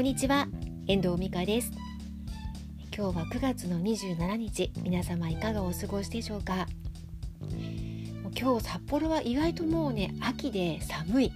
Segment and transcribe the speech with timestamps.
[0.00, 0.48] こんにちは
[0.86, 1.70] 遠藤美香です。
[2.96, 6.66] 今日は9月の27日皆様いかがお過ごしでしょうか？
[8.34, 11.32] 今日札幌は意外ともうね秋で寒い。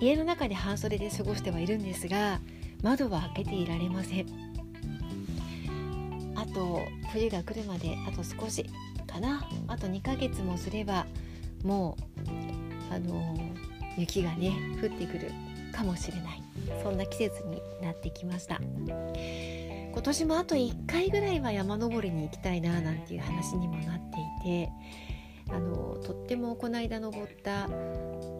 [0.00, 2.40] 家の中で半袖で過ごしてはいるんですが
[2.82, 4.26] 窓は開けていられません。
[6.34, 6.80] あと
[7.12, 8.68] 冬が来るまであと少し
[9.06, 9.48] かな。
[9.68, 11.06] あと2ヶ月もすれば
[11.62, 11.96] も
[12.90, 13.38] うあの
[13.96, 15.30] 雪がね降ってくる
[15.72, 16.42] かもしれない。
[16.82, 18.60] そんな季節になってきました。
[19.92, 24.72] 今年もあと1回ぐらいは山登りに行きたいななんていう話にもなっていて
[25.48, 27.68] あのとってもこの間登った、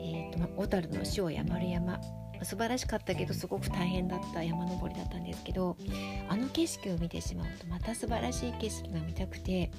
[0.01, 2.01] えーと、小樽の塩屋丸山。
[2.43, 5.79] 素晴らしかったけどすごく大変だった山登りだったんですけど
[6.29, 9.71] あの景色を見てしまうとまた素晴らしい景色が見たくて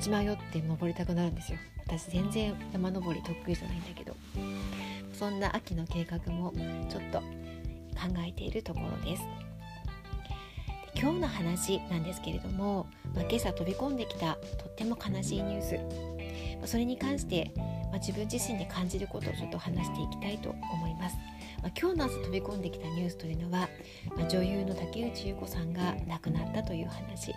[0.00, 1.58] 血迷って登りたくなるんですよ。
[1.86, 4.16] 私全然山登り得意じゃないんだけど。
[5.20, 6.50] そんな秋の計画も
[6.88, 7.22] ちょっと
[8.00, 9.22] 考えているところです。
[11.00, 15.74] 今日の話なんですけれども、まあ、今朝飛び込んできたとっても悲しいニュース、
[16.58, 21.16] まあ、それに関して、まあ、自分自身で感じることをちょっと話していきたいと思います、
[21.62, 23.68] まあ、今日の朝飛び込んできたニュースというのは、
[24.14, 27.32] ま女優の竹内優子さんが亡くなったという話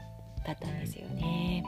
[0.46, 1.64] だったんですよね。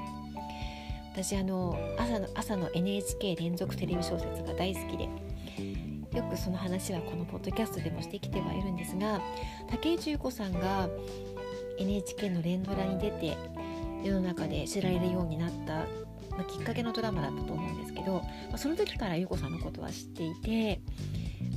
[1.14, 5.08] 私あの朝の朝の NHK 連続テレビ小説が大好きで
[6.16, 9.20] よくその話はこのポッドキャストでもしてきてはいるんですが
[9.70, 10.90] 竹内優子さんが
[11.78, 13.38] NHK の連ドラに出て
[14.02, 15.86] 世の中で知られるようになった、
[16.38, 20.80] ま、きっかけのドラマだったと思うんですけど、まあ、その時から優子さんのことは知っていて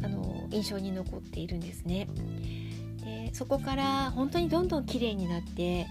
[0.02, 2.08] あの印象に残っているんですね。
[3.04, 5.86] でそこから本当にどんどん綺麗になって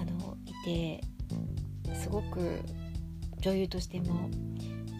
[0.00, 1.02] あのいて
[1.94, 2.60] すごく
[3.40, 4.30] 女優としても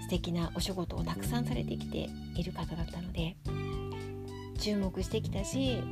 [0.07, 3.35] 素敵なお仕事をたくさんされてきている方だったので
[4.57, 5.83] 注目してきたし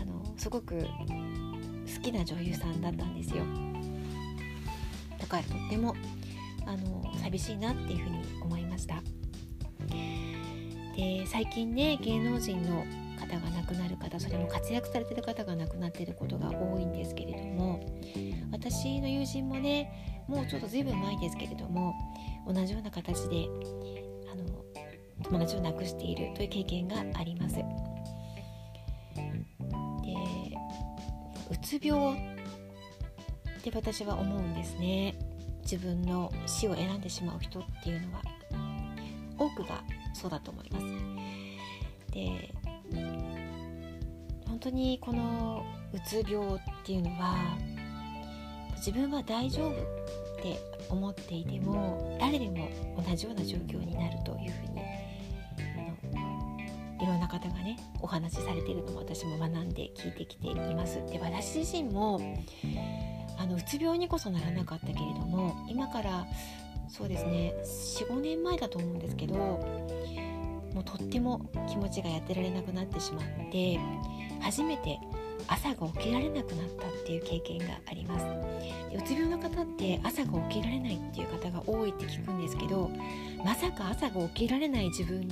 [0.00, 3.44] あのすごく好きな女優さんだったんですよ。
[5.18, 5.94] だからとっても
[6.64, 9.02] あの寂しいなっていうふうに思いました。
[10.96, 12.86] で最近ね芸能人の
[13.20, 17.80] 方が亡くなる方それも活躍されてる方が亡くなっていることが多いんですけれども
[18.50, 21.94] 私の友人もねもうちょっと随分前ですけれども
[22.46, 23.48] 同じような形で
[24.30, 24.64] あの
[25.22, 27.56] 友達を亡くしているという経験があります。
[27.56, 27.64] で
[31.50, 35.18] うつ病って私は思うんですね
[35.62, 38.22] 自分の死を選んでしまう人っていうのは
[39.38, 39.82] 多くが
[40.14, 40.86] そうだと思います。
[42.12, 42.54] で
[44.46, 47.56] 本当にこのうつ病っていうのは
[48.78, 49.74] 自分は大丈夫っ
[50.42, 50.58] て
[50.88, 54.82] 思っていても誰でも同じような状況になるというふうに
[56.12, 60.96] あのいろんな方がねお話しされているのも私も学んで聞いてきています。
[61.10, 62.20] で私自身も
[63.38, 66.26] あのうつ病にこそならなかったけれども今から
[66.88, 73.78] そうですね45年前だと思うんですけどもうとっても気持ちがやってられなくなってしまって
[74.40, 74.98] 初めて
[75.48, 78.26] 朝が起きられなくなったっていう経験があります。
[78.94, 82.90] うつ病の方って朝が起きられないっていう方が多いって聞くんですけど
[83.44, 85.28] まさか朝が起きられない自分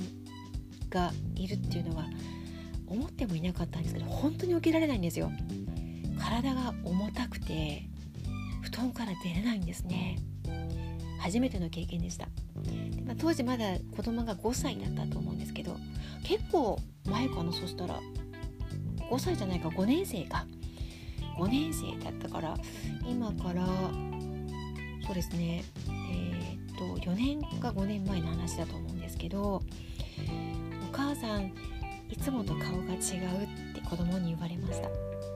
[0.89, 2.05] がいるっていうのは
[2.87, 5.31] 思ってもいなかったんですけど本当に起きられないんですよ。
[6.19, 7.83] 体が重たくて
[8.61, 10.17] 布団から出れないんですね。
[11.19, 12.27] 初めての経験でした。
[12.95, 15.75] で、まあ、当時まだ子供が5歳だったと思うんですけど
[16.23, 17.99] 結構前かなそしたら。
[19.09, 20.45] 5歳じゃないか5年生か。
[21.37, 22.57] 5年生だったから
[23.07, 23.65] 今から
[25.05, 29.61] そうですねえー、っと4年か5年前の話だと思うんですけどお
[30.91, 31.53] 母さん
[32.09, 34.89] いつもと顔が違うって子供に言われました。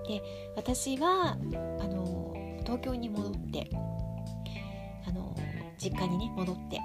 [0.08, 0.22] で
[0.56, 1.38] 私は
[1.80, 2.34] あの
[2.64, 3.70] 東京に戻って
[5.08, 5.36] あの
[5.78, 6.80] 実家にね戻って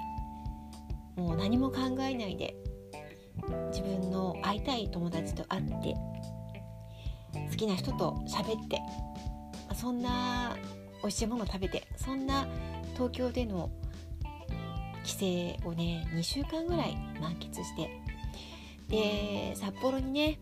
[1.15, 2.55] もう何も考えないで
[3.71, 5.95] 自分の会いたい友達と会って
[7.57, 8.79] 好きな人と喋って
[9.73, 10.55] そんな
[11.01, 12.47] 美味しいもの食べてそんな
[12.93, 13.71] 東京での
[15.03, 17.89] 帰省をね2週間ぐらい満喫して
[18.89, 20.39] で札幌にね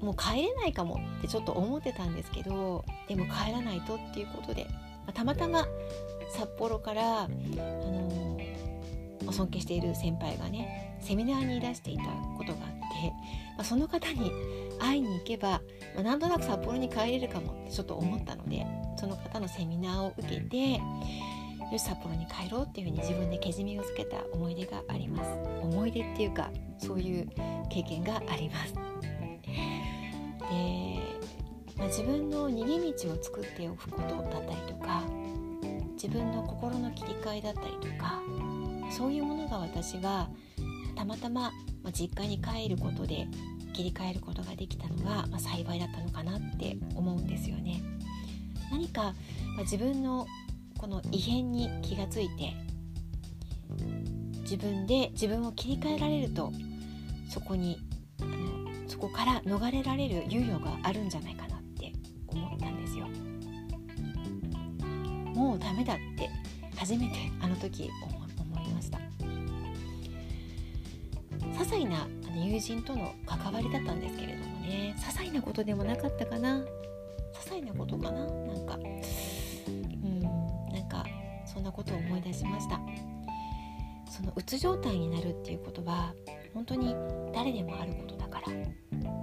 [0.00, 4.66] もう帰れないかもってちょっと思ってたんですけどでも帰らないとっていうことで、
[5.06, 5.68] またまたま
[6.30, 12.02] 札幌から、あのー、尊敬している先輩がねセミナーにいらしていた
[12.36, 12.71] ことがあ
[13.08, 13.16] って、
[13.56, 14.32] まあ、その方に
[14.78, 15.60] 会いに行けば、
[15.94, 18.66] まあ、なんとなく札幌に帰れるかもってちょっと思ったので
[18.96, 20.80] その方のセミナーを受けて
[21.72, 25.30] よし札幌に帰ろうっていうふうに自分でけじめをつけた思い出があります。
[25.62, 27.28] 思い出っていうかそういう
[27.70, 28.74] 経験があります。
[28.74, 28.80] で、
[31.78, 35.02] まあ、自分の逃げ道を作っておくことだったりとか
[35.94, 38.20] 自分の心の切り替えだったりとか
[38.90, 40.28] そういうものが私は
[40.94, 41.52] たまたま
[41.82, 43.26] まあ実家に帰ることで
[43.72, 47.82] 切り替えることができたのが、まあ、幸いだったのかなって思うんですよね。
[48.70, 49.14] 何か、
[49.54, 50.26] まあ、自分の
[50.78, 52.54] この異変に気がついて
[54.42, 56.52] 自分で自分を切り替えられると
[57.28, 57.78] そこに
[58.20, 61.92] あのそこから逃れられる猶予があるんじゃないかなって
[62.26, 63.06] 思ったんですよ。
[65.34, 66.28] もうダメだって
[66.76, 67.90] 初めてあの時
[72.62, 74.94] 人との関わりだったんですけれどもね。
[74.96, 76.58] 些細なことでもなかったかな。
[76.58, 76.64] 些
[77.34, 78.20] 細なことかな。
[78.20, 81.04] なんかうんなんか
[81.44, 82.80] そんなことを思い出しました。
[84.10, 86.14] そのうつ状態になるっていうことは
[86.54, 86.94] 本当に
[87.34, 88.48] 誰でもあることだから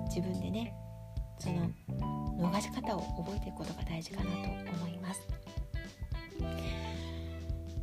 [0.08, 0.74] 自分でね
[1.38, 1.70] その
[2.40, 5.28] 逃し方を覚えていくことが大事かなと思います。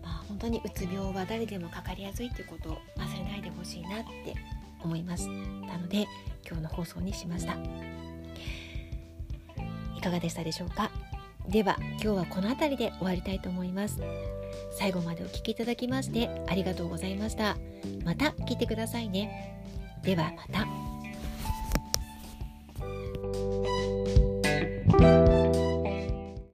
[0.02, 4.34] まあ、本当にうつ病は誰でもかかりやすいっていうことを忘れないでほしいなって
[4.82, 5.26] 思いまし
[5.68, 6.06] たので
[6.46, 7.56] 今日の放送にしました。
[9.96, 10.90] いかがでしたでしょうか？
[11.48, 14.00] では今日はこの辺りで終わりたいと思います。
[14.78, 17.56] 最後までお聴きいただきましてありがとうございました。
[18.04, 19.64] また聞いてくださいね。
[20.02, 20.95] ではまた。